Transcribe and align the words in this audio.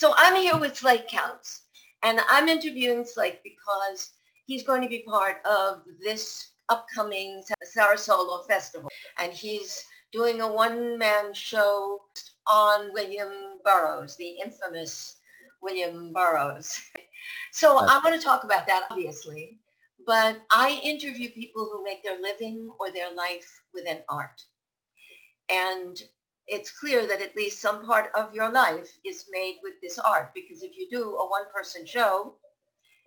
So 0.00 0.14
I'm 0.16 0.34
here 0.34 0.56
with 0.56 0.78
Slate 0.78 1.08
Counts, 1.08 1.64
and 2.02 2.20
I'm 2.30 2.48
interviewing 2.48 3.04
Slate 3.04 3.40
because 3.44 4.12
he's 4.46 4.62
going 4.62 4.80
to 4.80 4.88
be 4.88 5.04
part 5.06 5.44
of 5.44 5.82
this 6.02 6.52
upcoming 6.70 7.42
Sarasolo 7.76 8.46
Festival, 8.46 8.88
and 9.18 9.30
he's 9.30 9.84
doing 10.10 10.40
a 10.40 10.50
one-man 10.50 11.34
show 11.34 12.00
on 12.50 12.94
William 12.94 13.58
Burroughs, 13.62 14.16
the 14.16 14.36
infamous 14.42 15.16
William 15.60 16.14
Burroughs. 16.14 16.80
So 17.52 17.76
I 17.76 18.00
want 18.02 18.18
to 18.18 18.26
talk 18.26 18.44
about 18.44 18.66
that, 18.68 18.84
obviously, 18.90 19.58
but 20.06 20.40
I 20.50 20.80
interview 20.82 21.28
people 21.28 21.68
who 21.70 21.84
make 21.84 22.02
their 22.02 22.18
living 22.22 22.70
or 22.80 22.90
their 22.90 23.12
life 23.12 23.60
within 23.74 23.98
art. 24.08 24.42
And 25.50 26.00
it's 26.50 26.72
clear 26.72 27.06
that 27.06 27.22
at 27.22 27.36
least 27.36 27.62
some 27.62 27.86
part 27.86 28.10
of 28.14 28.34
your 28.34 28.50
life 28.50 28.90
is 29.04 29.26
made 29.30 29.58
with 29.62 29.74
this 29.80 29.98
art 29.98 30.32
because 30.34 30.62
if 30.62 30.76
you 30.76 30.88
do 30.90 31.16
a 31.16 31.28
one-person 31.28 31.86
show, 31.86 32.34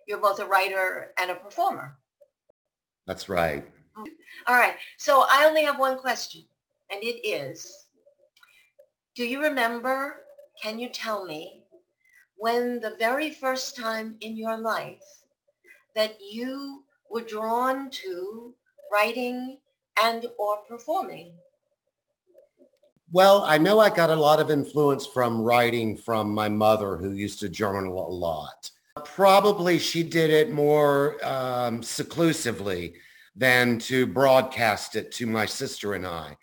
you're 0.08 0.18
both 0.18 0.40
a 0.40 0.46
writer 0.46 1.12
and 1.20 1.30
a 1.30 1.34
performer. 1.34 1.96
That's 3.06 3.28
right. 3.28 3.66
All 4.46 4.56
right. 4.56 4.76
So 4.96 5.26
I 5.30 5.44
only 5.46 5.62
have 5.62 5.78
one 5.78 5.98
question, 5.98 6.42
and 6.90 7.02
it 7.02 7.26
is, 7.26 7.86
do 9.14 9.24
you 9.24 9.42
remember, 9.42 10.22
can 10.60 10.78
you 10.78 10.88
tell 10.88 11.24
me, 11.24 11.62
when 12.36 12.80
the 12.80 12.96
very 12.98 13.30
first 13.30 13.76
time 13.76 14.16
in 14.20 14.36
your 14.36 14.56
life 14.56 15.04
that 15.94 16.16
you 16.20 16.82
were 17.10 17.20
drawn 17.20 17.90
to 17.90 18.54
writing 18.90 19.58
and 20.02 20.26
or 20.38 20.56
performing? 20.68 21.34
Well, 23.14 23.44
I 23.44 23.58
know 23.58 23.78
I 23.78 23.90
got 23.90 24.10
a 24.10 24.16
lot 24.16 24.40
of 24.40 24.50
influence 24.50 25.06
from 25.06 25.40
writing 25.40 25.96
from 25.96 26.34
my 26.34 26.48
mother 26.48 26.96
who 26.96 27.12
used 27.12 27.38
to 27.40 27.48
journal 27.48 28.04
a 28.04 28.10
lot. 28.10 28.68
Probably 29.04 29.78
she 29.78 30.02
did 30.02 30.30
it 30.30 30.50
more 30.50 31.24
um, 31.24 31.80
seclusively 31.80 32.94
than 33.36 33.78
to 33.78 34.08
broadcast 34.08 34.96
it 34.96 35.12
to 35.12 35.28
my 35.28 35.46
sister 35.46 35.94
and 35.94 36.04
I. 36.04 36.36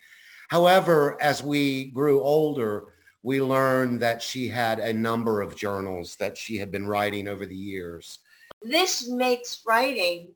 However, 0.48 1.22
as 1.22 1.44
we 1.44 1.92
grew 1.92 2.22
older, 2.22 2.94
we 3.22 3.42
learned 3.42 4.00
that 4.00 4.22
she 4.22 4.48
had 4.48 4.80
a 4.80 4.94
number 4.94 5.42
of 5.42 5.58
journals 5.58 6.16
that 6.22 6.38
she 6.38 6.56
had 6.56 6.72
been 6.72 6.88
writing 6.88 7.28
over 7.28 7.46
the 7.46 7.54
years. 7.54 8.20
This 8.62 9.10
makes 9.10 9.62
writing 9.68 10.30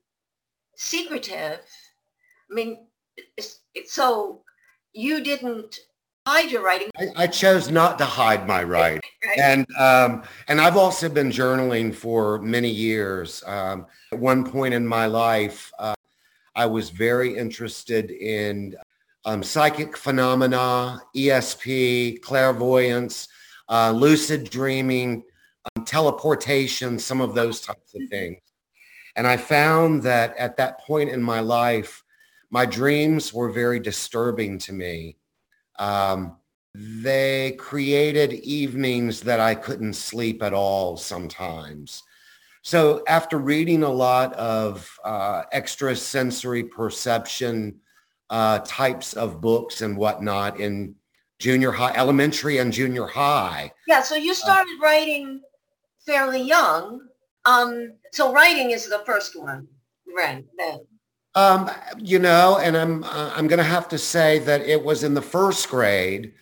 secretive. 0.75 1.61
I 2.52 2.53
mean, 2.53 2.88
so 3.86 4.42
you 4.92 5.23
didn't 5.23 5.80
hide 6.28 6.52
your 6.52 6.64
writing. 6.64 6.90
I, 6.98 7.23
I 7.23 7.28
chose 7.28 7.70
not 7.70 7.98
to 8.00 8.06
hide 8.06 8.48
my 8.48 8.64
writing. 8.73 9.02
right. 9.26 9.40
And 9.40 9.68
um, 9.76 10.23
and 10.48 10.59
I've 10.59 10.78
also 10.78 11.09
been 11.09 11.30
journaling 11.30 11.94
for 11.94 12.40
many 12.40 12.70
years. 12.70 13.44
Um, 13.45 13.86
at 14.12 14.20
one 14.20 14.44
point 14.44 14.73
in 14.73 14.86
my 14.86 15.06
life, 15.06 15.72
uh, 15.80 15.95
I 16.56 16.66
was 16.66 16.90
very 16.90 17.38
interested 17.38 18.12
in 18.12 18.76
um, 19.26 19.44
psychic 19.44 19.98
phenomena, 19.98 21.02
ESP, 21.16 22.22
clairvoyance, 22.22 23.28
uh, 23.70 23.92
lucid 23.92 24.50
dreaming, 24.50 25.23
um, 25.76 25.86
teleportation, 25.86 27.00
some 27.00 27.22
of 27.22 27.34
those 27.34 27.60
types 27.62 27.95
of 27.95 28.02
things. 28.10 28.39
And 29.16 29.26
I 29.26 29.38
found 29.38 30.04
that 30.04 30.36
at 30.38 30.58
that 30.58 30.80
point 30.82 31.10
in 31.10 31.23
my 31.23 31.39
life, 31.39 32.04
my 32.52 32.66
dreams 32.66 33.34
were 33.34 33.50
very 33.50 33.80
disturbing 33.80 34.60
to 34.60 34.73
me. 34.73 35.17
Um, 35.80 36.38
they 36.73 37.54
created 37.54 38.34
evenings 38.34 39.22
that 39.22 39.40
I 39.40 39.56
couldn't 39.56 39.94
sleep 39.94 40.44
at 40.44 40.54
all 40.54 40.98
sometimes. 40.98 42.04
So 42.62 43.04
after 43.08 43.38
reading 43.38 43.84
a 43.84 43.90
lot 43.90 44.34
of 44.34 44.90
uh, 45.04 45.44
extrasensory 45.54 46.64
perception 46.64 47.80
uh, 48.30 48.60
types 48.66 49.14
of 49.14 49.39
books 49.39 49.82
and 49.82 49.95
whatnot 49.95 50.60
in 50.60 50.95
junior 51.39 51.72
high, 51.72 51.94
elementary 51.95 52.58
and 52.58 52.73
junior 52.73 53.05
high. 53.05 53.72
Yeah, 53.88 54.02
so 54.02 54.16
you 54.16 54.33
started 54.33 54.78
uh, 54.80 54.83
writing 54.83 55.42
fairly 56.05 56.42
young. 56.42 57.08
Um, 57.45 57.94
so 58.11 58.33
writing 58.33 58.72
is 58.72 58.89
the 58.89 59.04
first 59.05 59.39
one, 59.39 59.67
right? 60.16 60.44
Then. 60.58 60.80
Um, 61.36 61.70
you 61.98 62.18
know, 62.18 62.60
and 62.60 62.78
I'm 62.78 63.04
uh, 63.04 63.34
I'm 63.36 63.48
going 63.48 63.58
to 63.58 63.64
have 63.64 63.90
to 63.90 63.98
say 63.98 64.40
that 64.40 64.62
it 64.62 64.84
was 64.84 65.04
in 65.04 65.14
the 65.14 65.22
first 65.22 65.70
grade 65.70 66.34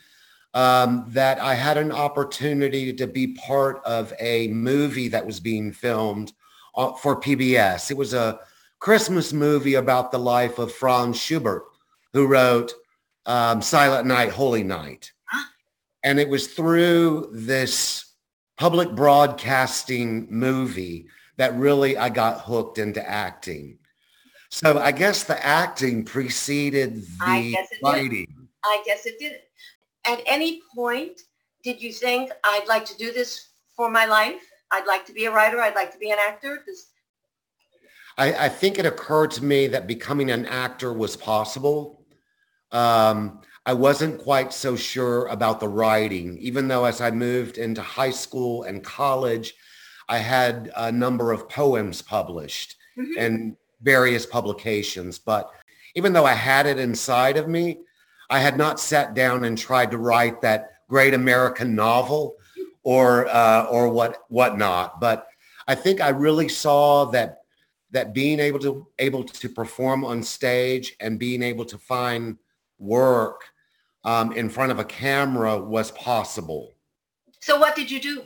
um, 0.53 1.05
that 1.09 1.39
I 1.39 1.55
had 1.55 1.77
an 1.77 1.91
opportunity 1.91 2.93
to 2.93 3.07
be 3.07 3.33
part 3.33 3.81
of 3.85 4.13
a 4.19 4.49
movie 4.49 5.07
that 5.07 5.25
was 5.25 5.39
being 5.39 5.71
filmed 5.71 6.31
uh, 6.75 6.93
for 6.93 7.19
PBS. 7.19 7.89
It 7.89 7.97
was 7.97 8.13
a 8.13 8.39
Christmas 8.79 9.33
movie 9.33 9.75
about 9.75 10.11
the 10.11 10.19
life 10.19 10.59
of 10.59 10.71
Franz 10.71 11.19
Schubert, 11.19 11.63
who 12.11 12.27
wrote 12.27 12.71
um, 13.25 13.61
Silent 13.61 14.05
Night, 14.05 14.29
Holy 14.29 14.63
Night. 14.63 15.11
And 16.03 16.19
it 16.19 16.29
was 16.29 16.47
through 16.47 17.29
this 17.33 18.13
public 18.57 18.93
broadcasting 18.93 20.27
movie 20.29 21.07
that 21.37 21.55
really 21.55 21.97
I 21.97 22.09
got 22.09 22.41
hooked 22.41 22.77
into 22.77 23.07
acting. 23.09 23.79
So 24.53 24.77
I 24.77 24.91
guess 24.91 25.23
the 25.23 25.43
acting 25.43 26.05
preceded 26.05 27.01
the 27.01 27.07
I 27.19 27.55
writing. 27.81 28.27
Did. 28.27 28.47
I 28.63 28.83
guess 28.85 29.07
it 29.07 29.17
did. 29.17 29.39
At 30.05 30.21
any 30.27 30.61
point, 30.75 31.21
did 31.63 31.81
you 31.81 31.91
think 31.91 32.31
I'd 32.43 32.67
like 32.67 32.85
to 32.85 32.95
do 32.97 33.11
this 33.11 33.47
for 33.75 33.89
my 33.89 34.05
life? 34.05 34.43
I'd 34.71 34.85
like 34.85 35.07
to 35.07 35.11
be 35.11 35.25
a 35.25 35.31
writer. 35.31 35.59
I'd 35.59 35.73
like 35.73 35.91
to 35.93 35.97
be 35.97 36.11
an 36.11 36.19
actor. 36.21 36.61
This... 36.67 36.91
I, 38.19 38.45
I 38.45 38.49
think 38.49 38.77
it 38.77 38.85
occurred 38.85 39.31
to 39.31 39.43
me 39.43 39.65
that 39.69 39.87
becoming 39.87 40.29
an 40.29 40.45
actor 40.45 40.93
was 40.93 41.17
possible. 41.17 42.05
Um, 42.71 43.41
I 43.65 43.73
wasn't 43.73 44.21
quite 44.21 44.53
so 44.53 44.75
sure 44.75 45.25
about 45.27 45.61
the 45.61 45.67
writing, 45.67 46.37
even 46.37 46.67
though 46.67 46.85
as 46.85 47.01
I 47.01 47.09
moved 47.09 47.57
into 47.57 47.81
high 47.81 48.11
school 48.11 48.63
and 48.63 48.83
college, 48.83 49.55
I 50.07 50.19
had 50.19 50.71
a 50.75 50.91
number 50.91 51.31
of 51.31 51.49
poems 51.49 52.03
published. 52.03 52.75
Mm-hmm. 52.95 53.19
And 53.19 53.57
various 53.83 54.25
publications. 54.25 55.19
But 55.19 55.51
even 55.95 56.13
though 56.13 56.25
I 56.25 56.33
had 56.33 56.65
it 56.65 56.79
inside 56.79 57.37
of 57.37 57.47
me, 57.47 57.79
I 58.29 58.39
had 58.39 58.57
not 58.57 58.79
sat 58.79 59.13
down 59.13 59.43
and 59.43 59.57
tried 59.57 59.91
to 59.91 59.97
write 59.97 60.41
that 60.41 60.71
great 60.89 61.13
American 61.13 61.75
novel 61.75 62.37
or 62.83 63.27
uh, 63.27 63.65
or 63.65 63.89
what 63.89 64.23
whatnot. 64.29 64.99
But 64.99 65.27
I 65.67 65.75
think 65.75 66.01
I 66.01 66.09
really 66.09 66.49
saw 66.49 67.05
that 67.11 67.39
that 67.91 68.13
being 68.13 68.39
able 68.39 68.59
to 68.59 68.87
able 68.99 69.23
to 69.23 69.49
perform 69.49 70.03
on 70.03 70.23
stage 70.23 70.95
and 70.99 71.19
being 71.19 71.43
able 71.43 71.65
to 71.65 71.77
find 71.77 72.37
work 72.79 73.41
um, 74.03 74.31
in 74.33 74.49
front 74.49 74.71
of 74.71 74.79
a 74.79 74.83
camera 74.83 75.57
was 75.57 75.91
possible. 75.91 76.73
So 77.39 77.59
what 77.59 77.75
did 77.75 77.91
you 77.91 78.01
do? 78.01 78.23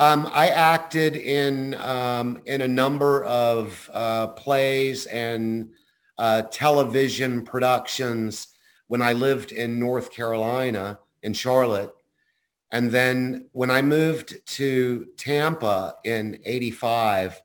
Um, 0.00 0.30
I 0.32 0.48
acted 0.48 1.14
in 1.14 1.74
um, 1.74 2.40
in 2.46 2.62
a 2.62 2.68
number 2.68 3.22
of 3.24 3.90
uh, 3.92 4.28
plays 4.28 5.04
and 5.04 5.68
uh, 6.16 6.40
television 6.50 7.42
productions 7.44 8.48
when 8.86 9.02
I 9.02 9.12
lived 9.12 9.52
in 9.52 9.78
North 9.78 10.10
Carolina 10.10 10.98
in 11.22 11.34
Charlotte. 11.34 11.92
And 12.72 12.90
then 12.90 13.50
when 13.52 13.70
I 13.70 13.82
moved 13.82 14.40
to 14.56 15.06
Tampa 15.18 15.96
in 16.04 16.40
85 16.46 17.38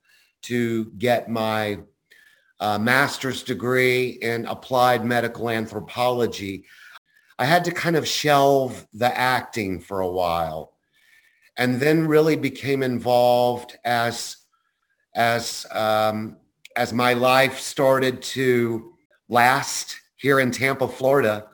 to 0.44 0.86
get 0.98 1.30
my 1.30 1.80
uh, 2.62 2.80
master's 2.80 3.44
degree 3.44 4.12
in 4.22 4.46
applied 4.46 5.04
medical 5.04 5.50
anthropology, 5.50 6.64
I 7.38 7.44
had 7.44 7.66
to 7.66 7.72
kind 7.72 7.98
of 7.98 8.08
shelve 8.08 8.88
the 8.94 9.14
acting 9.14 9.82
for 9.82 10.00
a 10.00 10.10
while 10.10 10.75
and 11.58 11.80
then 11.80 12.08
really 12.08 12.36
became 12.36 12.84
involved 12.84 13.78
as 13.84 14.38
as 15.16 15.66
um, 15.72 16.38
as 16.76 16.92
my 16.92 17.14
life 17.14 17.60
started 17.60 18.22
to 18.22 18.94
last 19.30 19.98
here 20.18 20.40
in 20.40 20.52
Tampa, 20.52 20.88
Florida. 20.88 21.48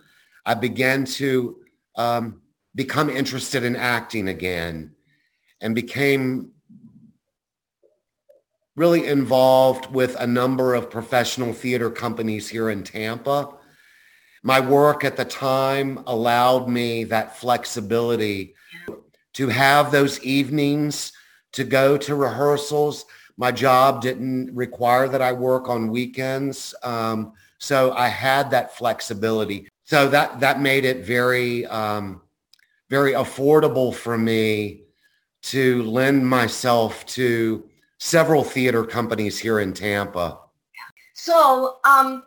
I 0.46 0.56
began 0.56 1.06
to 1.06 1.58
um, 1.96 2.42
become 2.74 3.10
interested 3.10 3.64
in 3.64 3.76
acting 3.76 4.30
again, 4.30 4.96
and 5.62 5.76
became 5.76 6.52
really 8.76 9.06
involved 9.06 9.92
with 9.92 10.16
a 10.20 10.26
number 10.26 10.74
of 10.74 10.90
professional 10.90 11.54
theater 11.54 11.90
companies 11.92 12.48
here 12.50 12.70
in 12.70 12.84
Tampa. 12.84 13.50
My 14.44 14.60
work 14.60 15.04
at 15.04 15.18
the 15.18 15.26
time 15.26 16.00
allowed 16.08 16.68
me 16.68 17.04
that 17.04 17.38
flexibility 17.38 18.56
to 19.34 19.48
have 19.48 19.92
those 19.92 20.22
evenings 20.24 21.14
to 21.54 21.64
go 21.64 21.98
to 21.98 22.16
rehearsals. 22.16 23.06
My 23.38 23.52
job 23.52 24.02
didn't 24.02 24.54
require 24.56 25.08
that 25.08 25.22
I 25.22 25.32
work 25.32 25.70
on 25.70 25.90
weekends. 25.90 26.76
Um, 26.84 27.34
so 27.58 27.94
I 27.94 28.08
had 28.08 28.52
that 28.52 28.76
flexibility. 28.76 29.70
So 29.84 30.08
that, 30.10 30.40
that 30.40 30.62
made 30.62 30.86
it 30.86 31.06
very, 31.06 31.66
um, 31.68 32.22
very 32.90 33.14
affordable 33.14 33.94
for 33.94 34.18
me 34.18 34.84
to 35.44 35.84
lend 35.84 36.28
myself 36.28 37.06
to 37.08 37.68
several 37.98 38.44
theater 38.44 38.84
companies 38.84 39.38
here 39.38 39.60
in 39.60 39.74
Tampa. 39.74 40.40
So, 41.14 41.78
um, 41.86 42.24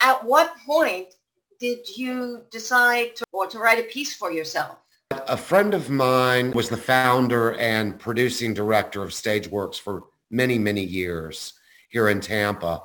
at 0.00 0.22
what 0.22 0.54
point 0.66 1.14
did 1.58 1.96
you 1.96 2.42
decide 2.50 3.16
to, 3.16 3.24
or 3.32 3.46
to 3.46 3.58
write 3.58 3.78
a 3.78 3.84
piece 3.84 4.14
for 4.14 4.30
yourself? 4.30 4.76
A 5.10 5.36
friend 5.36 5.72
of 5.72 5.88
mine 5.88 6.50
was 6.50 6.68
the 6.68 6.76
founder 6.76 7.54
and 7.54 7.98
producing 7.98 8.54
director 8.54 9.02
of 9.02 9.10
Stageworks 9.10 9.78
for 9.78 10.04
many, 10.30 10.58
many 10.58 10.82
years 10.82 11.54
here 11.88 12.08
in 12.08 12.20
Tampa. 12.20 12.82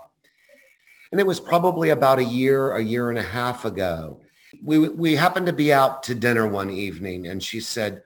And 1.12 1.20
it 1.20 1.26
was 1.26 1.40
probably 1.40 1.90
about 1.90 2.20
a 2.20 2.24
year, 2.24 2.74
a 2.74 2.84
year 2.84 3.10
and 3.10 3.18
a 3.18 3.24
half 3.24 3.66
ago. 3.66 4.22
We, 4.64 4.78
we 4.90 5.16
happened 5.16 5.48
to 5.48 5.54
be 5.54 5.74
out 5.74 6.04
to 6.04 6.16
dinner 6.16 6.48
one 6.48 6.70
evening 6.70 7.28
and 7.28 7.42
she 7.42 7.60
said, 7.60 8.04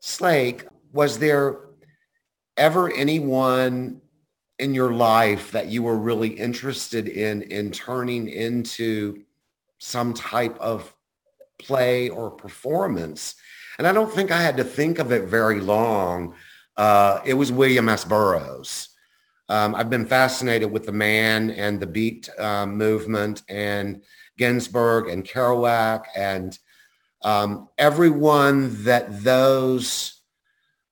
Slate, 0.00 0.64
was 0.92 1.18
there 1.18 1.60
ever 2.56 2.92
anyone 2.92 4.00
in 4.58 4.74
your 4.74 4.92
life 4.92 5.52
that 5.52 5.66
you 5.66 5.82
were 5.82 5.96
really 5.96 6.28
interested 6.28 7.08
in 7.08 7.42
in 7.42 7.70
turning 7.70 8.28
into 8.28 9.22
some 9.78 10.14
type 10.14 10.56
of 10.60 10.94
play 11.58 12.08
or 12.08 12.30
performance? 12.30 13.34
And 13.78 13.86
I 13.86 13.92
don't 13.92 14.12
think 14.12 14.30
I 14.30 14.40
had 14.40 14.56
to 14.58 14.64
think 14.64 14.98
of 14.98 15.12
it 15.12 15.24
very 15.24 15.60
long. 15.60 16.34
Uh, 16.76 17.20
it 17.24 17.34
was 17.34 17.52
William 17.52 17.88
S. 17.88 18.04
Burroughs. 18.04 18.88
Um, 19.48 19.74
I've 19.74 19.90
been 19.90 20.06
fascinated 20.06 20.70
with 20.70 20.86
the 20.86 20.92
man 20.92 21.50
and 21.50 21.78
the 21.78 21.86
beat 21.86 22.28
uh, 22.38 22.66
movement 22.66 23.42
and 23.48 24.02
Ginsberg 24.38 25.08
and 25.08 25.24
Kerouac 25.24 26.04
and 26.16 26.58
um, 27.22 27.68
everyone 27.78 28.84
that 28.84 29.22
those 29.22 30.20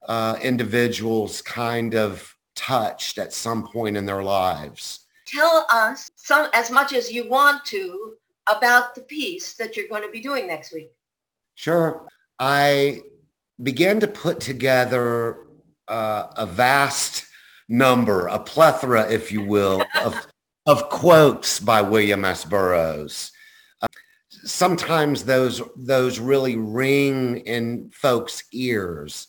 uh, 0.06 0.36
individuals 0.42 1.42
kind 1.42 1.94
of 1.94 2.34
touched 2.54 3.18
at 3.18 3.32
some 3.32 3.66
point 3.66 3.96
in 3.96 4.06
their 4.06 4.22
lives. 4.22 5.06
Tell 5.26 5.66
us 5.70 6.10
some 6.16 6.48
as 6.52 6.70
much 6.70 6.92
as 6.92 7.10
you 7.10 7.28
want 7.28 7.64
to 7.66 8.14
about 8.48 8.94
the 8.94 9.02
piece 9.02 9.54
that 9.54 9.76
you're 9.76 9.88
going 9.88 10.02
to 10.02 10.10
be 10.10 10.20
doing 10.20 10.46
next 10.46 10.72
week. 10.72 10.90
Sure. 11.54 12.06
I 12.38 13.02
began 13.62 14.00
to 14.00 14.08
put 14.08 14.40
together 14.40 15.38
uh, 15.88 16.28
a 16.36 16.46
vast 16.46 17.26
number, 17.68 18.26
a 18.26 18.38
plethora, 18.38 19.10
if 19.10 19.30
you 19.30 19.42
will, 19.42 19.84
of, 20.02 20.26
of 20.66 20.88
quotes 20.88 21.60
by 21.60 21.80
William 21.82 22.24
S. 22.24 22.44
Burroughs. 22.44 23.32
Uh, 23.80 23.86
sometimes 24.44 25.24
those, 25.24 25.62
those 25.76 26.18
really 26.18 26.56
ring 26.56 27.38
in 27.38 27.90
folks' 27.92 28.44
ears. 28.52 29.28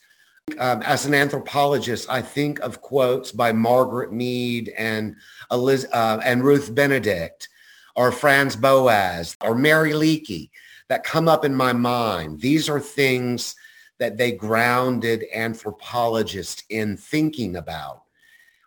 Um, 0.57 0.81
as 0.81 1.06
an 1.06 1.13
anthropologist, 1.13 2.09
I 2.09 2.21
think 2.21 2.59
of 2.59 2.81
quotes 2.81 3.31
by 3.31 3.54
Margaret 3.54 4.12
Mead 4.12 4.74
and, 4.77 5.16
Eliz- 5.51 5.88
uh, 5.94 6.19
and 6.24 6.44
Ruth 6.44 6.74
Benedict 6.74 7.48
or 7.95 8.12
Franz 8.12 8.56
Boas 8.56 9.38
or 9.42 9.56
Mary 9.56 9.92
Leakey 9.92 10.50
that 10.90 11.04
come 11.04 11.28
up 11.28 11.45
in 11.45 11.56
my 11.56 11.74
mind. 11.74 12.40
These 12.40 12.69
are 12.69 12.80
things 12.80 13.56
that 14.00 14.18
they 14.18 14.31
grounded 14.31 15.25
anthropologists 15.34 16.63
in 16.69 16.98
thinking 16.98 17.56
about 17.56 18.04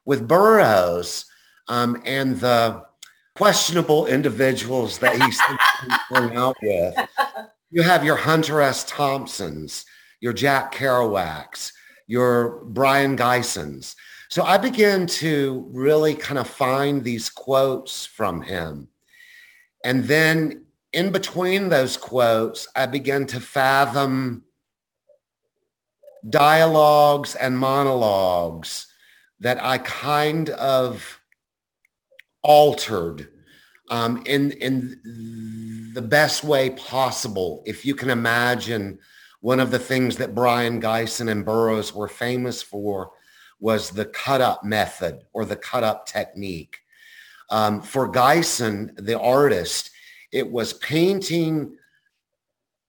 with 0.05 0.28
Burroughs 0.28 1.26
um, 1.69 2.00
and 2.05 2.38
the 2.40 2.82
questionable 3.34 4.06
individuals 4.06 4.99
that 4.99 5.20
he's 5.20 5.38
hung 6.08 6.34
out 6.37 6.56
with. 6.62 6.94
You 7.70 7.82
have 7.82 8.05
your 8.05 8.17
Hunter 8.17 8.62
S. 8.62 8.84
Thompsons, 8.84 9.84
your 10.20 10.32
Jack 10.32 10.73
Kerouacs, 10.75 11.73
your 12.06 12.64
Brian 12.67 13.17
Gysins. 13.17 13.94
So 14.31 14.43
I 14.43 14.56
began 14.56 15.06
to 15.06 15.69
really 15.70 16.14
kind 16.14 16.38
of 16.38 16.49
find 16.49 17.05
these 17.05 17.28
quotes 17.28 18.06
from 18.06 18.40
him. 18.40 18.88
And 19.87 20.03
then 20.06 20.65
in 20.93 21.12
between 21.12 21.69
those 21.69 21.97
quotes, 21.97 22.67
I 22.75 22.87
began 22.87 23.25
to 23.27 23.38
fathom 23.38 24.43
dialogues 26.29 27.37
and 27.37 27.56
monologues 27.56 28.88
that 29.38 29.62
I 29.62 29.79
kind 29.79 30.50
of 30.50 31.21
altered 32.43 33.29
um, 33.88 34.25
in 34.27 34.50
in 34.50 35.93
the 35.94 36.03
best 36.03 36.43
way 36.43 36.71
possible. 36.71 37.62
If 37.65 37.87
you 37.87 37.94
can 37.94 38.11
imagine, 38.11 38.99
one 39.41 39.61
of 39.61 39.71
the 39.71 39.79
things 39.79 40.17
that 40.17 40.35
Brian 40.35 40.81
Gysin 40.81 41.31
and 41.31 41.44
Burroughs 41.44 41.94
were 41.94 42.09
famous 42.09 42.61
for 42.61 43.12
was 43.61 43.91
the 43.91 44.06
cut 44.06 44.41
up 44.41 44.65
method 44.65 45.23
or 45.33 45.44
the 45.44 45.55
cut 45.55 45.85
up 45.85 46.06
technique. 46.06 46.81
Um, 47.50 47.81
for 47.81 48.10
Gysin, 48.10 48.94
the 48.96 49.19
artist, 49.19 49.90
it 50.32 50.50
was 50.50 50.72
painting 50.75 51.76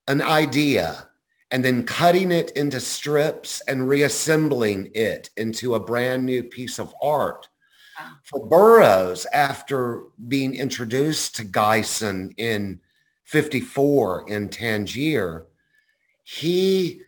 an 0.08 0.22
idea 0.22 1.08
and 1.52 1.64
then 1.64 1.84
cutting 1.84 2.32
it 2.32 2.52
into 2.52 2.80
strips 2.80 3.62
and 3.68 3.88
reassembling 3.88 4.92
it 4.94 5.30
into 5.38 5.76
a 5.76 5.80
brand 5.80 6.26
new 6.26 6.44
piece 6.44 6.80
of 6.80 6.94
art. 7.02 7.48
For 8.24 8.46
Burroughs, 8.46 9.26
after 9.34 10.04
being 10.28 10.56
introduced 10.56 11.36
to 11.38 11.46
Gysin 11.46 12.34
in 12.38 12.80
54 13.24 14.30
in 14.30 14.50
Tangier, 14.50 15.48
he, 16.24 17.02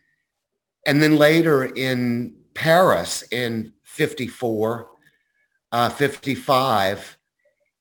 and 0.86 1.02
then 1.02 1.16
later 1.16 1.64
in 1.64 2.34
Paris 2.54 3.22
in 3.30 3.72
54, 3.84 4.88
uh, 5.72 5.88
55, 5.90 7.18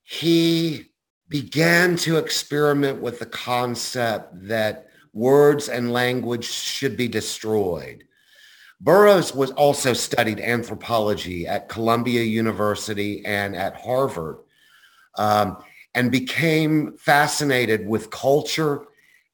he 0.10 0.88
began 1.28 1.96
to 1.96 2.18
experiment 2.18 3.00
with 3.00 3.20
the 3.20 3.28
concept 3.28 4.32
that 4.48 4.88
words 5.14 5.70
and 5.70 5.94
language 5.94 6.46
should 6.46 6.98
be 6.98 7.08
destroyed. 7.08 8.04
Burroughs 8.82 9.36
was 9.36 9.52
also 9.52 9.94
studied 9.94 10.40
anthropology 10.40 11.46
at 11.46 11.70
Columbia 11.70 12.24
University 12.24 13.24
and 13.24 13.56
at 13.56 13.76
Harvard 13.76 14.38
um, 15.16 15.58
and 15.94 16.12
became 16.12 16.98
fascinated 16.98 17.88
with 17.88 18.10
culture 18.10 18.88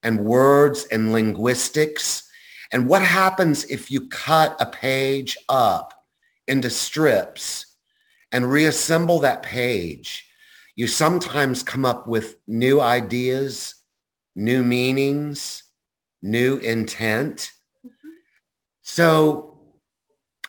and 0.04 0.26
words 0.26 0.88
and 0.92 1.14
linguistics. 1.14 2.30
And 2.74 2.90
what 2.90 3.02
happens 3.02 3.64
if 3.64 3.90
you 3.90 4.10
cut 4.10 4.58
a 4.60 4.66
page 4.66 5.38
up 5.48 5.94
into 6.50 6.70
strips 6.70 7.78
and 8.34 8.52
reassemble 8.52 9.20
that 9.20 9.42
page? 9.42 10.25
You 10.76 10.88
sometimes 10.88 11.64
come 11.64 11.86
up 11.86 12.08
with 12.08 12.38
new 12.48 12.82
ideas, 12.82 13.76
new 14.36 14.64
meanings, 14.64 15.64
new 16.22 16.58
intent. 16.58 17.52
Mm-hmm. 17.86 18.10
So 18.82 19.60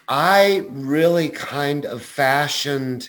I 0.09 0.67
really 0.71 1.29
kind 1.29 1.85
of 1.85 2.03
fashioned 2.03 3.09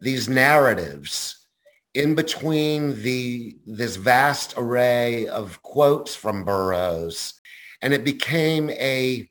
these 0.00 0.28
narratives 0.28 1.46
in 1.94 2.14
between 2.14 3.02
the 3.02 3.56
this 3.66 3.96
vast 3.96 4.54
array 4.56 5.26
of 5.26 5.60
quotes 5.62 6.14
from 6.14 6.44
Burroughs 6.44 7.34
and 7.82 7.92
it 7.92 8.04
became 8.04 8.70
a 8.70 9.28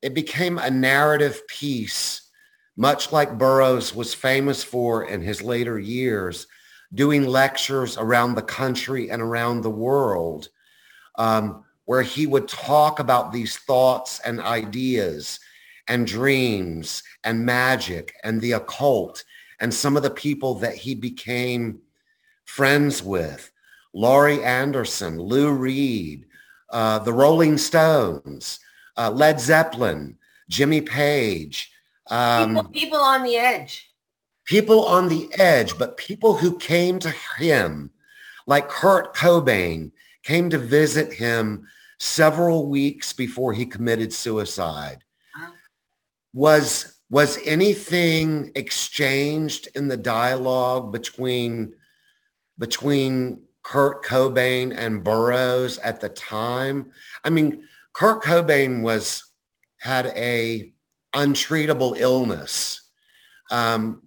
it 0.00 0.14
became 0.14 0.58
a 0.58 0.70
narrative 0.70 1.46
piece 1.46 2.21
much 2.76 3.12
like 3.12 3.38
Burroughs 3.38 3.94
was 3.94 4.14
famous 4.14 4.64
for 4.64 5.04
in 5.04 5.20
his 5.20 5.42
later 5.42 5.78
years 5.78 6.46
doing 6.94 7.26
lectures 7.26 7.96
around 7.96 8.34
the 8.34 8.42
country 8.42 9.10
and 9.10 9.22
around 9.22 9.60
the 9.60 9.70
world 9.70 10.48
um, 11.16 11.64
where 11.84 12.02
he 12.02 12.26
would 12.26 12.48
talk 12.48 12.98
about 12.98 13.32
these 13.32 13.56
thoughts 13.58 14.20
and 14.20 14.40
ideas 14.40 15.40
and 15.88 16.06
dreams 16.06 17.02
and 17.24 17.44
magic 17.44 18.14
and 18.24 18.40
the 18.40 18.52
occult 18.52 19.24
and 19.60 19.72
some 19.72 19.96
of 19.96 20.02
the 20.02 20.10
people 20.10 20.54
that 20.54 20.74
he 20.74 20.94
became 20.94 21.80
friends 22.44 23.02
with. 23.02 23.50
Laurie 23.94 24.42
Anderson, 24.42 25.18
Lou 25.18 25.52
Reed, 25.52 26.26
uh, 26.70 26.98
the 27.00 27.12
Rolling 27.12 27.58
Stones, 27.58 28.58
uh, 28.96 29.10
Led 29.10 29.38
Zeppelin, 29.38 30.16
Jimmy 30.48 30.80
Page. 30.80 31.71
Um, 32.10 32.56
people, 32.56 32.70
people 32.70 32.98
on 32.98 33.22
the 33.22 33.36
edge. 33.36 33.90
People 34.44 34.84
on 34.84 35.08
the 35.08 35.28
edge, 35.38 35.78
but 35.78 35.96
people 35.96 36.36
who 36.36 36.58
came 36.58 36.98
to 36.98 37.14
him, 37.38 37.90
like 38.46 38.68
Kurt 38.68 39.14
Cobain, 39.14 39.92
came 40.24 40.50
to 40.50 40.58
visit 40.58 41.12
him 41.12 41.66
several 41.98 42.68
weeks 42.68 43.12
before 43.12 43.52
he 43.52 43.64
committed 43.64 44.12
suicide. 44.12 45.04
Was 46.34 46.98
was 47.10 47.38
anything 47.44 48.50
exchanged 48.54 49.68
in 49.74 49.86
the 49.86 49.98
dialogue 49.98 50.90
between 50.92 51.74
between 52.58 53.42
Kurt 53.62 54.02
Cobain 54.02 54.74
and 54.76 55.04
Burroughs 55.04 55.78
at 55.78 56.00
the 56.00 56.08
time? 56.08 56.90
I 57.22 57.30
mean, 57.30 57.64
Kurt 57.92 58.22
Cobain 58.22 58.82
was 58.82 59.24
had 59.78 60.06
a 60.16 60.71
untreatable 61.14 61.98
illness. 61.98 62.80
Um, 63.50 64.02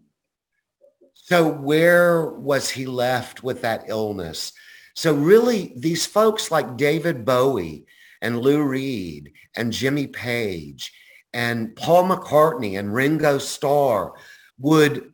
so 1.13 1.47
where 1.47 2.25
was 2.29 2.69
he 2.69 2.85
left 2.85 3.43
with 3.43 3.61
that 3.61 3.85
illness? 3.87 4.53
So 4.95 5.13
really, 5.13 5.73
these 5.75 6.05
folks 6.05 6.51
like 6.51 6.77
David 6.77 7.25
Bowie 7.25 7.85
and 8.21 8.39
Lou 8.39 8.63
Reed 8.63 9.33
and 9.55 9.73
Jimmy 9.73 10.07
Page 10.07 10.93
and 11.33 11.75
Paul 11.75 12.05
McCartney 12.05 12.79
and 12.79 12.93
Ringo 12.93 13.37
Starr 13.37 14.13
would 14.57 15.11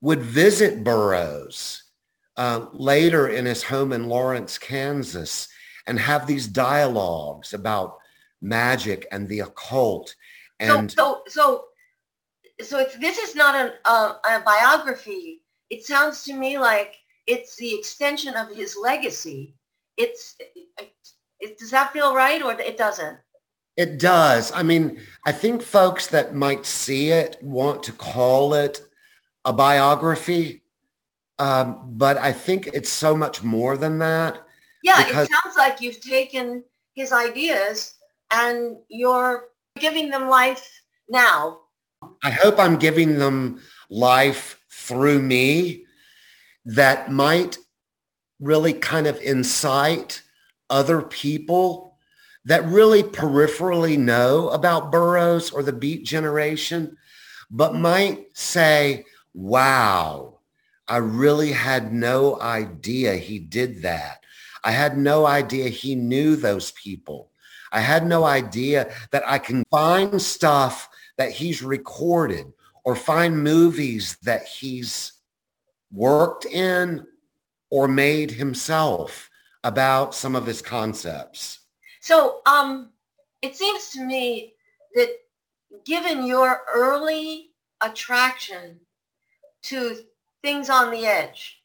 would 0.00 0.22
visit 0.22 0.84
Burroughs 0.84 1.82
uh, 2.36 2.66
later 2.72 3.28
in 3.28 3.44
his 3.44 3.64
home 3.64 3.92
in 3.92 4.08
Lawrence, 4.08 4.56
Kansas, 4.58 5.48
and 5.86 5.98
have 5.98 6.26
these 6.26 6.46
dialogues 6.46 7.52
about 7.52 7.98
magic 8.40 9.06
and 9.10 9.28
the 9.28 9.40
occult. 9.40 10.14
And 10.60 10.90
so, 10.90 10.96
so, 10.96 11.22
so, 11.28 11.64
so 12.60 12.78
it's, 12.78 12.96
this 12.98 13.18
is 13.18 13.34
not 13.34 13.54
an, 13.54 13.72
uh, 13.84 14.14
a 14.28 14.40
biography. 14.40 15.42
It 15.70 15.84
sounds 15.84 16.24
to 16.24 16.34
me 16.34 16.58
like 16.58 16.96
it's 17.26 17.56
the 17.56 17.74
extension 17.74 18.34
of 18.34 18.48
his 18.54 18.76
legacy. 18.80 19.54
It's, 19.96 20.36
it, 21.40 21.58
does 21.58 21.70
that 21.70 21.92
feel 21.92 22.14
right 22.14 22.42
or 22.42 22.52
it 22.52 22.76
doesn't? 22.76 23.18
It 23.76 24.00
does. 24.00 24.50
I 24.52 24.64
mean, 24.64 25.00
I 25.24 25.30
think 25.30 25.62
folks 25.62 26.08
that 26.08 26.34
might 26.34 26.66
see 26.66 27.10
it 27.10 27.38
want 27.40 27.82
to 27.84 27.92
call 27.92 28.54
it 28.54 28.82
a 29.44 29.52
biography, 29.52 30.62
um, 31.38 31.92
but 31.96 32.18
I 32.18 32.32
think 32.32 32.68
it's 32.72 32.90
so 32.90 33.16
much 33.16 33.44
more 33.44 33.76
than 33.76 33.98
that. 34.00 34.42
Yeah, 34.82 35.04
because- 35.04 35.28
it 35.28 35.32
sounds 35.32 35.56
like 35.56 35.80
you've 35.80 36.00
taken 36.00 36.64
his 36.94 37.12
ideas 37.12 37.94
and 38.32 38.76
you're 38.88 39.44
giving 39.78 40.10
them 40.10 40.28
life 40.28 40.82
now. 41.08 41.60
I 42.22 42.30
hope 42.30 42.58
I'm 42.58 42.76
giving 42.76 43.18
them 43.18 43.60
life 43.90 44.60
through 44.70 45.22
me 45.22 45.84
that 46.64 47.10
might 47.10 47.58
really 48.40 48.72
kind 48.72 49.06
of 49.06 49.20
incite 49.20 50.22
other 50.70 51.02
people 51.02 51.96
that 52.44 52.64
really 52.66 53.02
peripherally 53.02 53.98
know 53.98 54.48
about 54.50 54.92
Burroughs 54.92 55.50
or 55.50 55.62
the 55.62 55.72
Beat 55.72 56.04
Generation, 56.04 56.96
but 57.50 57.74
might 57.74 58.36
say, 58.36 59.04
wow, 59.34 60.38
I 60.86 60.98
really 60.98 61.52
had 61.52 61.92
no 61.92 62.40
idea 62.40 63.16
he 63.16 63.38
did 63.38 63.82
that. 63.82 64.24
I 64.64 64.70
had 64.70 64.96
no 64.96 65.26
idea 65.26 65.68
he 65.68 65.94
knew 65.94 66.36
those 66.36 66.72
people. 66.72 67.27
I 67.72 67.80
had 67.80 68.06
no 68.06 68.24
idea 68.24 68.92
that 69.10 69.22
I 69.26 69.38
can 69.38 69.64
find 69.70 70.20
stuff 70.20 70.88
that 71.16 71.32
he's 71.32 71.62
recorded 71.62 72.52
or 72.84 72.96
find 72.96 73.42
movies 73.42 74.16
that 74.22 74.44
he's 74.44 75.12
worked 75.92 76.46
in 76.46 77.06
or 77.70 77.88
made 77.88 78.30
himself 78.30 79.28
about 79.64 80.14
some 80.14 80.36
of 80.36 80.46
his 80.46 80.62
concepts. 80.62 81.60
So 82.00 82.40
um, 82.46 82.90
it 83.42 83.56
seems 83.56 83.90
to 83.90 84.04
me 84.04 84.54
that 84.94 85.10
given 85.84 86.24
your 86.26 86.62
early 86.72 87.50
attraction 87.82 88.80
to 89.62 89.96
things 90.42 90.70
on 90.70 90.90
the 90.90 91.04
edge, 91.04 91.62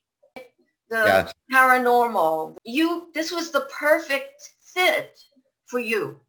the 0.90 1.04
yes. 1.06 1.34
paranormal, 1.52 2.58
you 2.64 3.10
this 3.14 3.32
was 3.32 3.52
the 3.52 3.68
perfect 3.72 4.52
fit 4.62 5.20
for 5.74 5.80
you. 5.80 6.20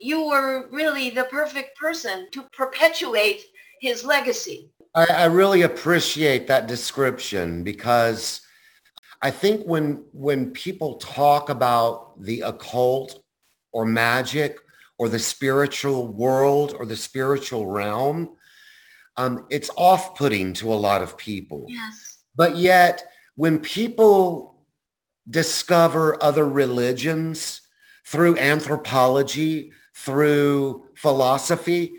You 0.00 0.28
were 0.28 0.68
really 0.70 1.10
the 1.10 1.24
perfect 1.24 1.76
person 1.76 2.28
to 2.30 2.44
perpetuate 2.56 3.40
his 3.80 4.04
legacy. 4.04 4.70
I, 4.94 5.06
I 5.06 5.24
really 5.24 5.62
appreciate 5.62 6.46
that 6.46 6.68
description 6.68 7.64
because 7.64 8.40
I 9.20 9.32
think 9.32 9.66
when 9.66 10.04
when 10.12 10.52
people 10.52 10.94
talk 10.98 11.50
about 11.50 12.22
the 12.22 12.42
occult 12.42 13.20
or 13.72 13.84
magic 13.84 14.60
or 14.98 15.08
the 15.08 15.18
spiritual 15.18 16.06
world 16.06 16.76
or 16.78 16.86
the 16.86 16.96
spiritual 16.96 17.66
realm, 17.66 18.36
um, 19.16 19.44
it's 19.50 19.70
off-putting 19.76 20.52
to 20.60 20.72
a 20.72 20.80
lot 20.88 21.02
of 21.02 21.18
people. 21.18 21.66
Yes. 21.68 22.18
But 22.36 22.56
yet, 22.56 23.04
when 23.34 23.58
people 23.58 24.62
discover 25.28 26.22
other 26.22 26.46
religions 26.48 27.60
through 28.04 28.38
anthropology, 28.38 29.72
through 29.94 30.86
philosophy, 30.94 31.94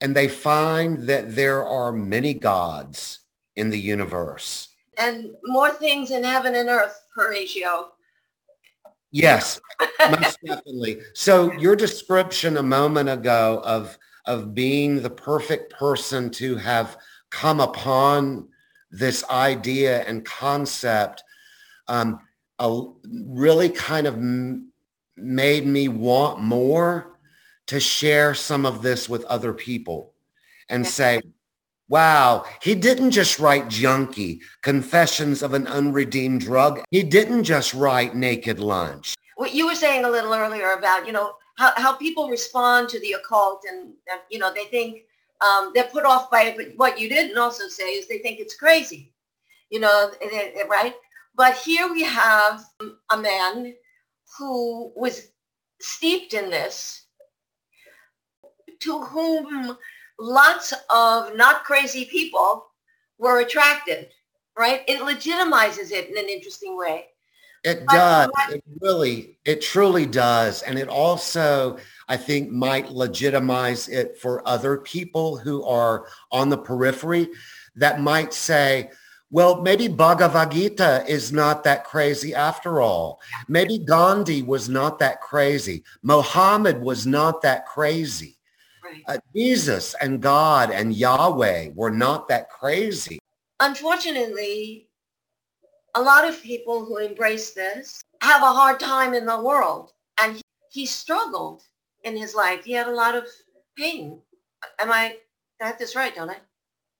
and 0.00 0.14
they 0.14 0.28
find 0.28 1.06
that 1.08 1.34
there 1.34 1.64
are 1.64 1.92
many 1.92 2.34
gods 2.34 3.20
in 3.56 3.70
the 3.70 3.78
universe. 3.78 4.68
And 4.98 5.30
more 5.44 5.70
things 5.70 6.10
in 6.10 6.24
heaven 6.24 6.54
and 6.54 6.68
earth, 6.68 7.00
Horatio. 7.14 7.92
Yes, 9.10 9.60
most 10.10 10.38
definitely. 10.44 11.00
So 11.14 11.52
your 11.52 11.76
description 11.76 12.56
a 12.56 12.62
moment 12.62 13.08
ago 13.08 13.62
of 13.64 13.96
of 14.26 14.54
being 14.54 15.02
the 15.02 15.10
perfect 15.10 15.72
person 15.72 16.30
to 16.30 16.56
have 16.56 16.96
come 17.30 17.60
upon 17.60 18.48
this 18.90 19.22
idea 19.28 20.02
and 20.04 20.24
concept 20.24 21.22
um, 21.88 22.18
a, 22.58 22.82
really 23.26 23.68
kind 23.68 24.06
of 24.06 24.14
m- 24.14 24.72
made 25.16 25.66
me 25.66 25.88
want 25.88 26.40
more 26.40 27.18
to 27.66 27.80
share 27.80 28.34
some 28.34 28.66
of 28.66 28.82
this 28.82 29.08
with 29.08 29.24
other 29.24 29.52
people 29.52 30.12
and 30.68 30.86
say, 30.86 31.20
wow, 31.88 32.44
he 32.62 32.74
didn't 32.74 33.10
just 33.10 33.38
write 33.38 33.68
Junkie, 33.68 34.40
Confessions 34.62 35.42
of 35.42 35.54
an 35.54 35.66
Unredeemed 35.66 36.40
Drug. 36.40 36.82
He 36.90 37.02
didn't 37.02 37.44
just 37.44 37.74
write 37.74 38.14
Naked 38.14 38.58
Lunch. 38.58 39.14
What 39.36 39.54
you 39.54 39.66
were 39.66 39.74
saying 39.74 40.04
a 40.04 40.10
little 40.10 40.32
earlier 40.32 40.72
about, 40.72 41.06
you 41.06 41.12
know, 41.12 41.34
how, 41.56 41.72
how 41.76 41.94
people 41.94 42.28
respond 42.28 42.88
to 42.90 43.00
the 43.00 43.12
occult 43.12 43.64
and, 43.70 43.92
you 44.30 44.38
know, 44.38 44.52
they 44.52 44.64
think 44.64 45.02
um, 45.40 45.72
they're 45.74 45.84
put 45.84 46.04
off 46.04 46.30
by 46.30 46.44
it. 46.44 46.56
But 46.56 46.66
what 46.76 46.98
you 46.98 47.08
didn't 47.08 47.38
also 47.38 47.68
say 47.68 47.90
is 47.90 48.08
they 48.08 48.18
think 48.18 48.40
it's 48.40 48.56
crazy, 48.56 49.12
you 49.70 49.80
know, 49.80 50.10
right? 50.68 50.94
But 51.36 51.56
here 51.56 51.90
we 51.90 52.02
have 52.04 52.64
a 53.10 53.16
man 53.16 53.74
who 54.38 54.92
was 54.96 55.28
steeped 55.80 56.34
in 56.34 56.50
this, 56.50 57.06
to 58.80 59.00
whom 59.00 59.76
lots 60.18 60.72
of 60.90 61.36
not 61.36 61.64
crazy 61.64 62.04
people 62.04 62.66
were 63.18 63.40
attracted, 63.40 64.08
right? 64.58 64.82
It 64.88 65.00
legitimizes 65.00 65.92
it 65.92 66.10
in 66.10 66.18
an 66.18 66.28
interesting 66.28 66.76
way. 66.76 67.06
It 67.64 67.86
does. 67.86 68.28
It 68.50 68.62
really, 68.82 69.38
it 69.46 69.62
truly 69.62 70.04
does. 70.04 70.60
And 70.62 70.78
it 70.78 70.88
also, 70.88 71.78
I 72.08 72.16
think, 72.18 72.50
might 72.50 72.90
legitimize 72.90 73.88
it 73.88 74.18
for 74.18 74.46
other 74.46 74.78
people 74.78 75.38
who 75.38 75.64
are 75.64 76.06
on 76.30 76.50
the 76.50 76.58
periphery 76.58 77.30
that 77.76 78.00
might 78.00 78.34
say, 78.34 78.90
well, 79.34 79.60
maybe 79.60 79.88
Bhagavad 79.88 80.52
Gita 80.52 81.04
is 81.08 81.32
not 81.32 81.64
that 81.64 81.82
crazy 81.82 82.32
after 82.32 82.80
all. 82.80 83.20
Maybe 83.48 83.78
Gandhi 83.78 84.42
was 84.42 84.68
not 84.68 85.00
that 85.00 85.20
crazy. 85.20 85.82
Mohammed 86.04 86.80
was 86.80 87.04
not 87.04 87.42
that 87.42 87.66
crazy. 87.66 88.38
Right. 88.84 89.02
Uh, 89.08 89.18
Jesus 89.34 89.96
and 90.00 90.22
God 90.22 90.70
and 90.70 90.94
Yahweh 90.94 91.70
were 91.74 91.90
not 91.90 92.28
that 92.28 92.48
crazy. 92.48 93.18
Unfortunately, 93.58 94.86
a 95.96 96.00
lot 96.00 96.28
of 96.28 96.40
people 96.40 96.84
who 96.84 96.98
embrace 96.98 97.54
this 97.54 98.04
have 98.20 98.42
a 98.42 98.52
hard 98.52 98.78
time 98.78 99.14
in 99.14 99.26
the 99.26 99.42
world. 99.42 99.90
And 100.18 100.36
he, 100.36 100.42
he 100.70 100.86
struggled 100.86 101.64
in 102.04 102.16
his 102.16 102.36
life. 102.36 102.64
He 102.64 102.70
had 102.70 102.86
a 102.86 102.94
lot 102.94 103.16
of 103.16 103.24
pain. 103.76 104.20
Am 104.78 104.92
I, 104.92 105.16
I 105.60 105.66
have 105.66 105.78
this 105.80 105.96
right, 105.96 106.14
don't 106.14 106.30
I? 106.30 106.36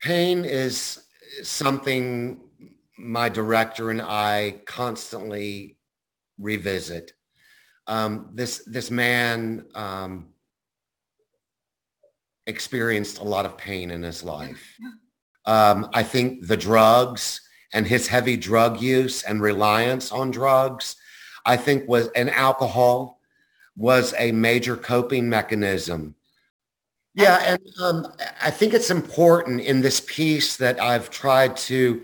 Pain 0.03 0.45
is 0.45 1.05
something 1.43 2.41
my 2.99 3.29
director 3.29 3.91
and 3.91 4.01
I 4.01 4.61
constantly 4.67 5.77
revisit. 6.39 7.13
Um, 7.87 8.31
this 8.33 8.63
this 8.67 8.91
man 8.91 9.67
um, 9.75 10.29
experienced 12.47 13.19
a 13.19 13.25
lot 13.25 13.47
of 13.47 13.57
pain 13.57 13.91
in 13.91 14.03
his 14.03 14.23
life. 14.23 14.79
Um, 15.47 15.91
I 15.93 16.03
think 16.03 16.47
the 16.47 16.57
drugs 16.57 17.41
and 17.73 17.87
his 17.87 18.07
heavy 18.07 18.37
drug 18.37 18.81
use 18.81 19.23
and 19.23 19.43
reliance 19.43 20.13
on 20.13 20.31
drugs, 20.31 20.97
I 21.45 21.57
think 21.57 21.89
was 21.89 22.09
and 22.17 22.31
alcohol 22.31 23.21
was 23.77 24.15
a 24.19 24.33
major 24.33 24.77
coping 24.77 25.29
mechanism. 25.29 26.15
Yeah, 27.15 27.39
and 27.45 27.61
um, 27.81 28.13
I 28.43 28.51
think 28.51 28.75
it's 28.75 28.91
important 28.91 29.61
in 29.61 29.81
this 29.81 30.01
piece 30.07 30.57
that 30.57 30.81
I've 30.81 31.11
tried 31.11 31.57
to 31.59 32.03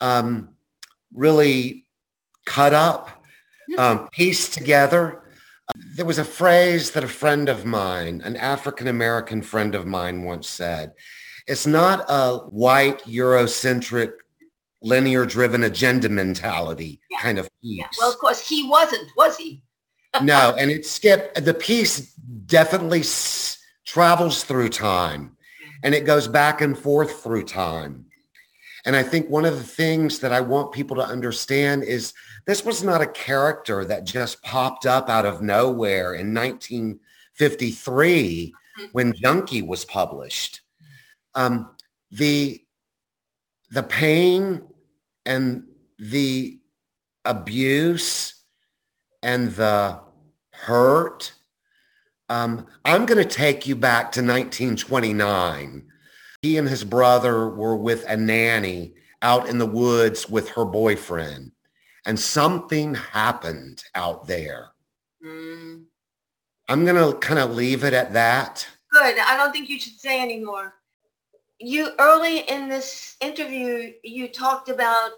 um, 0.00 0.50
really 1.14 1.86
cut 2.44 2.74
up, 2.74 3.24
um, 3.78 4.08
piece 4.08 4.48
together 4.50 5.22
There 5.96 6.04
was 6.04 6.18
a 6.18 6.24
phrase 6.24 6.90
that 6.92 7.04
a 7.04 7.08
friend 7.08 7.48
of 7.48 7.64
mine, 7.64 8.22
an 8.24 8.36
African 8.36 8.88
American 8.88 9.42
friend 9.42 9.74
of 9.74 9.86
mine 9.86 10.24
once 10.24 10.48
said. 10.48 10.92
It's 11.46 11.66
not 11.66 12.04
a 12.08 12.38
white 12.38 13.00
Eurocentric 13.04 14.12
linear 14.82 15.26
driven 15.26 15.64
agenda 15.64 16.08
mentality 16.08 17.00
yeah. 17.10 17.20
kind 17.20 17.38
of 17.38 17.48
piece. 17.62 17.78
Yeah. 17.78 17.86
Well, 17.98 18.10
of 18.10 18.18
course 18.18 18.46
he 18.46 18.68
wasn't, 18.68 19.08
was 19.16 19.36
he? 19.36 19.62
no, 20.22 20.54
and 20.58 20.70
it 20.70 20.86
skipped 20.86 21.44
the 21.44 21.54
piece 21.54 22.12
definitely 22.46 23.00
s- 23.00 23.58
travels 23.90 24.44
through 24.44 24.68
time 24.68 25.36
and 25.82 25.96
it 25.96 26.06
goes 26.06 26.28
back 26.28 26.60
and 26.60 26.78
forth 26.78 27.22
through 27.22 27.44
time. 27.44 28.04
And 28.86 28.94
I 28.94 29.02
think 29.02 29.28
one 29.28 29.44
of 29.44 29.56
the 29.56 29.64
things 29.64 30.20
that 30.20 30.32
I 30.32 30.40
want 30.40 30.70
people 30.72 30.94
to 30.96 31.04
understand 31.04 31.82
is 31.82 32.14
this 32.46 32.64
was 32.64 32.84
not 32.84 33.02
a 33.02 33.06
character 33.06 33.84
that 33.84 34.04
just 34.04 34.42
popped 34.42 34.86
up 34.86 35.10
out 35.10 35.26
of 35.26 35.42
nowhere 35.42 36.14
in 36.14 36.32
1953 36.32 38.54
mm-hmm. 38.54 38.84
when 38.92 39.12
Junkie 39.12 39.62
was 39.62 39.84
published. 39.84 40.60
Um, 41.34 41.74
the 42.12 42.62
the 43.72 43.82
pain 43.82 44.62
and 45.26 45.64
the 45.98 46.60
abuse 47.24 48.36
and 49.22 49.50
the 49.52 50.00
hurt. 50.52 51.32
Um, 52.30 52.68
I'm 52.84 53.06
going 53.06 53.22
to 53.22 53.28
take 53.28 53.66
you 53.66 53.74
back 53.74 54.12
to 54.12 54.20
1929. 54.20 55.82
He 56.42 56.56
and 56.56 56.68
his 56.68 56.84
brother 56.84 57.50
were 57.50 57.76
with 57.76 58.08
a 58.08 58.16
nanny 58.16 58.94
out 59.20 59.48
in 59.48 59.58
the 59.58 59.66
woods 59.66 60.30
with 60.30 60.48
her 60.50 60.64
boyfriend 60.64 61.50
and 62.06 62.18
something 62.18 62.94
happened 62.94 63.82
out 63.96 64.28
there. 64.28 64.68
Mm. 65.24 65.84
I'm 66.68 66.84
going 66.84 67.12
to 67.12 67.18
kind 67.18 67.40
of 67.40 67.54
leave 67.54 67.82
it 67.82 67.92
at 67.92 68.12
that. 68.12 68.66
Good. 68.92 69.18
I 69.18 69.36
don't 69.36 69.52
think 69.52 69.68
you 69.68 69.80
should 69.80 69.98
say 69.98 70.22
anymore. 70.22 70.74
You 71.58 71.90
early 71.98 72.48
in 72.48 72.68
this 72.68 73.16
interview, 73.20 73.92
you 74.02 74.28
talked 74.28 74.68
about 74.68 75.10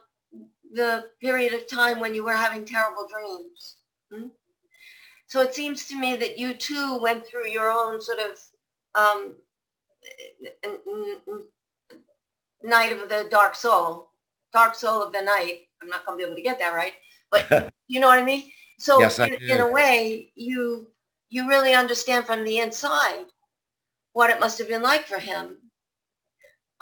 the 0.73 1.05
period 1.21 1.53
of 1.53 1.69
time 1.69 2.01
when 2.01 2.15
you 2.15 2.25
were 2.25 2.35
having 2.35 2.65
terrible 2.65 3.07
dreams. 3.07 3.77
Hmm? 4.11 4.29
So 5.33 5.41
it 5.41 5.55
seems 5.55 5.87
to 5.87 5.99
me 5.99 6.15
that 6.17 6.39
you 6.39 6.53
too 6.53 6.99
went 6.99 7.27
through 7.27 7.49
your 7.49 7.71
own 7.71 8.03
sort 8.03 8.19
of 8.19 8.39
um, 8.95 9.35
night 12.63 12.93
of 12.93 13.09
the 13.09 13.29
dark 13.31 13.55
soul, 13.55 14.11
dark 14.53 14.75
soul 14.75 15.03
of 15.03 15.11
the 15.15 15.23
night, 15.23 15.61
I'm 15.81 15.89
not 15.89 16.05
going 16.05 16.19
to 16.19 16.23
be 16.23 16.27
able 16.27 16.37
to 16.37 16.43
get 16.43 16.59
that 16.59 16.75
right, 16.75 16.93
but 17.31 17.73
you 17.89 17.99
know 17.99 18.09
what 18.09 18.19
I 18.19 18.23
mean? 18.23 18.51
So 18.79 19.01
yes, 19.01 19.19
in, 19.21 19.33
in, 19.49 19.61
a 19.63 19.71
way, 19.71 20.31
you 20.35 20.89
you 21.31 21.49
really 21.49 21.73
understand 21.73 22.27
from 22.27 22.45
the 22.45 22.59
inside 22.59 23.25
what 24.13 24.29
it 24.29 24.39
must 24.39 24.59
have 24.59 24.69
been 24.69 24.83
like 24.83 25.07
for 25.07 25.19
him 25.19 25.57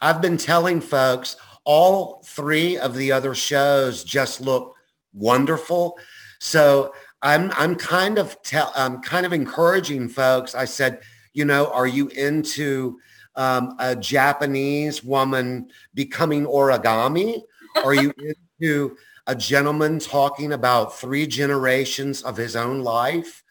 I've 0.00 0.20
been 0.20 0.36
telling 0.36 0.80
folks 0.80 1.36
all 1.64 2.22
three 2.24 2.78
of 2.78 2.94
the 2.94 3.12
other 3.12 3.34
shows 3.34 4.04
just 4.04 4.40
look 4.40 4.74
wonderful. 5.12 5.98
So 6.38 6.92
I'm 7.22 7.50
I'm 7.56 7.74
kind 7.74 8.18
of 8.18 8.40
tell 8.42 8.72
I'm 8.76 9.00
kind 9.00 9.26
of 9.26 9.32
encouraging 9.32 10.08
folks. 10.08 10.54
I 10.54 10.64
said, 10.64 11.00
you 11.32 11.44
know, 11.44 11.66
are 11.72 11.86
you 11.86 12.08
into 12.08 12.98
um, 13.34 13.74
a 13.78 13.96
Japanese 13.96 15.02
woman 15.02 15.70
becoming 15.94 16.46
origami? 16.46 17.42
Are 17.84 17.94
you 17.94 18.12
into 18.60 18.96
a 19.26 19.34
gentleman 19.34 19.98
talking 19.98 20.52
about 20.52 20.98
three 20.98 21.26
generations 21.26 22.22
of 22.22 22.36
his 22.36 22.54
own 22.54 22.82
life? 22.82 23.42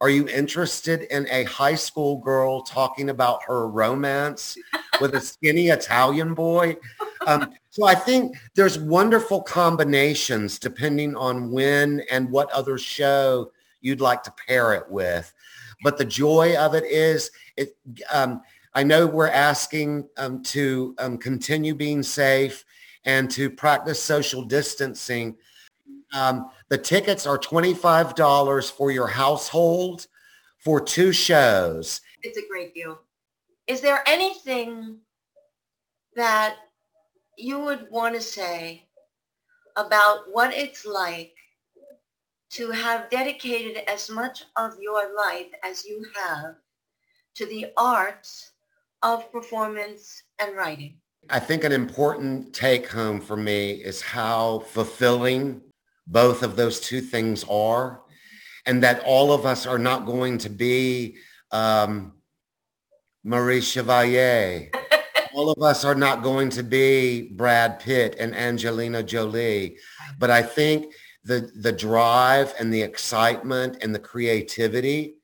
Are 0.00 0.10
you 0.10 0.28
interested 0.28 1.02
in 1.12 1.26
a 1.28 1.42
high 1.44 1.74
school 1.74 2.18
girl 2.18 2.62
talking 2.62 3.10
about 3.10 3.42
her 3.44 3.68
romance 3.68 4.56
with 5.00 5.14
a 5.16 5.20
skinny 5.20 5.68
Italian 5.68 6.34
boy? 6.34 6.76
Um, 7.26 7.52
so 7.70 7.84
I 7.84 7.96
think 7.96 8.36
there's 8.54 8.78
wonderful 8.78 9.42
combinations 9.42 10.60
depending 10.60 11.16
on 11.16 11.50
when 11.50 12.02
and 12.10 12.30
what 12.30 12.50
other 12.52 12.78
show 12.78 13.50
you'd 13.80 14.00
like 14.00 14.22
to 14.22 14.34
pair 14.46 14.74
it 14.74 14.88
with. 14.88 15.32
But 15.82 15.98
the 15.98 16.04
joy 16.04 16.56
of 16.56 16.74
it 16.74 16.84
is, 16.84 17.30
it. 17.56 17.76
Um, 18.12 18.42
I 18.74 18.84
know 18.84 19.06
we're 19.06 19.28
asking 19.28 20.08
um, 20.16 20.42
to 20.44 20.94
um, 20.98 21.18
continue 21.18 21.74
being 21.74 22.02
safe 22.04 22.64
and 23.04 23.28
to 23.32 23.50
practice 23.50 24.00
social 24.00 24.42
distancing. 24.42 25.36
Um, 26.12 26.50
the 26.68 26.78
tickets 26.78 27.26
are 27.26 27.38
$25 27.38 28.70
for 28.72 28.90
your 28.90 29.06
household 29.06 30.06
for 30.58 30.80
two 30.80 31.12
shows. 31.12 32.00
It's 32.22 32.38
a 32.38 32.48
great 32.48 32.74
deal. 32.74 33.00
Is 33.66 33.80
there 33.80 34.02
anything 34.06 34.98
that 36.16 36.56
you 37.36 37.60
would 37.60 37.86
want 37.90 38.14
to 38.14 38.20
say 38.20 38.86
about 39.76 40.24
what 40.32 40.52
it's 40.52 40.84
like 40.84 41.34
to 42.50 42.70
have 42.70 43.10
dedicated 43.10 43.82
as 43.86 44.10
much 44.10 44.44
of 44.56 44.74
your 44.80 45.14
life 45.14 45.48
as 45.62 45.84
you 45.84 46.04
have 46.16 46.56
to 47.34 47.46
the 47.46 47.66
arts 47.76 48.52
of 49.02 49.30
performance 49.30 50.22
and 50.40 50.56
writing? 50.56 50.96
I 51.30 51.38
think 51.38 51.62
an 51.62 51.72
important 51.72 52.54
take 52.54 52.88
home 52.88 53.20
for 53.20 53.36
me 53.36 53.72
is 53.72 54.00
how 54.00 54.60
fulfilling 54.60 55.60
both 56.08 56.42
of 56.42 56.56
those 56.56 56.80
two 56.80 57.00
things 57.00 57.44
are 57.48 58.02
and 58.66 58.82
that 58.82 59.02
all 59.04 59.32
of 59.32 59.46
us 59.46 59.66
are 59.66 59.78
not 59.78 60.06
going 60.06 60.38
to 60.38 60.50
be 60.50 61.16
um, 61.52 62.12
Marie 63.24 63.60
Chevalier 63.60 64.70
all 65.34 65.50
of 65.50 65.62
us 65.62 65.84
are 65.84 65.94
not 65.94 66.22
going 66.22 66.50
to 66.50 66.62
be 66.62 67.28
Brad 67.30 67.78
Pitt 67.80 68.16
and 68.18 68.34
Angelina 68.34 69.02
Jolie, 69.02 69.78
but 70.18 70.30
I 70.30 70.42
think 70.42 70.92
the 71.24 71.50
the 71.60 71.72
drive 71.72 72.54
and 72.58 72.72
the 72.72 72.82
excitement 72.82 73.78
and 73.82 73.94
the 73.94 73.98
creativity 74.00 75.16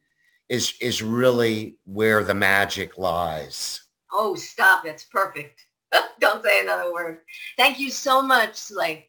is 0.49 0.75
is 0.81 1.03
really 1.03 1.79
where 1.85 2.23
the 2.23 2.35
magic 2.35 2.99
lies. 2.99 3.83
Oh, 4.13 4.35
stop. 4.35 4.87
It's 4.87 5.05
perfect. 5.05 5.67
Don't 6.21 6.45
say 6.45 6.61
another 6.61 6.93
word. 6.93 7.19
Thank 7.57 7.81
you 7.81 7.91
so 7.91 8.23
much, 8.23 8.55
Slate. 8.55 9.07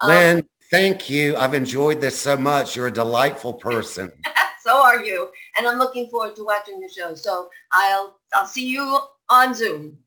Um, 0.00 0.10
Lynn, 0.10 0.48
thank 0.70 1.08
you. 1.10 1.36
I've 1.36 1.54
enjoyed 1.54 2.00
this 2.00 2.18
so 2.18 2.36
much. 2.36 2.76
You're 2.76 2.88
a 2.88 2.92
delightful 2.92 3.54
person. 3.54 4.12
so 4.62 4.82
are 4.82 5.04
you. 5.04 5.30
And 5.56 5.66
I'm 5.66 5.78
looking 5.78 6.08
forward 6.08 6.36
to 6.36 6.44
watching 6.44 6.80
the 6.80 6.88
show. 6.88 7.14
So 7.14 7.48
I'll 7.72 8.18
I'll 8.34 8.46
see 8.46 8.66
you 8.68 8.98
on 9.28 9.54
Zoom. 9.54 9.98